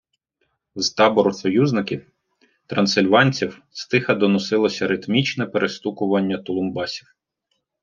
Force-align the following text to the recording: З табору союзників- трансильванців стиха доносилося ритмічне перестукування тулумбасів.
З 0.75 0.89
табору 0.89 1.33
союзників- 1.33 2.11
трансильванців 2.67 3.61
стиха 3.71 4.15
доносилося 4.15 4.87
ритмічне 4.87 5.45
перестукування 5.45 6.37
тулумбасів. 6.37 7.15